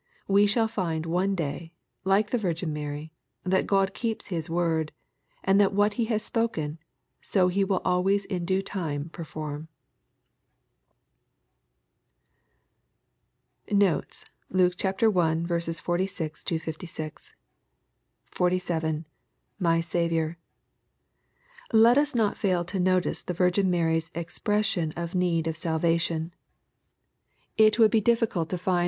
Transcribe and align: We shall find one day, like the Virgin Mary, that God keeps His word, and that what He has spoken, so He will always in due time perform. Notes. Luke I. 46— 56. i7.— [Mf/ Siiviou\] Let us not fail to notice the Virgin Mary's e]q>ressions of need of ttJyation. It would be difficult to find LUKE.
We 0.27 0.47
shall 0.47 0.67
find 0.67 1.05
one 1.05 1.35
day, 1.35 1.73
like 2.05 2.31
the 2.31 2.39
Virgin 2.39 2.73
Mary, 2.73 3.11
that 3.43 3.67
God 3.67 3.93
keeps 3.93 4.29
His 4.29 4.49
word, 4.49 4.91
and 5.43 5.61
that 5.61 5.73
what 5.73 5.93
He 5.93 6.05
has 6.05 6.23
spoken, 6.23 6.79
so 7.21 7.49
He 7.49 7.63
will 7.63 7.83
always 7.85 8.25
in 8.25 8.43
due 8.43 8.63
time 8.63 9.09
perform. 9.09 9.67
Notes. 13.69 14.25
Luke 14.49 14.73
I. 14.83 14.91
46— 14.91 16.43
56. 16.45 17.35
i7.— 18.33 19.05
[Mf/ 19.61 19.83
Siiviou\] 19.83 20.35
Let 21.71 21.97
us 21.99 22.15
not 22.15 22.37
fail 22.39 22.65
to 22.65 22.79
notice 22.79 23.21
the 23.21 23.35
Virgin 23.35 23.69
Mary's 23.69 24.09
e]q>ressions 24.15 24.93
of 24.97 25.13
need 25.13 25.45
of 25.45 25.53
ttJyation. 25.53 26.31
It 27.55 27.77
would 27.77 27.91
be 27.91 28.01
difficult 28.01 28.49
to 28.49 28.57
find 28.57 28.77
LUKE. 28.77 28.79